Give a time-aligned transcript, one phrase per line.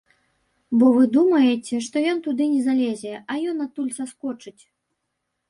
[0.83, 4.59] Бо вы думаеце, што ён туды не залезе, а ён адтуль саскочыць.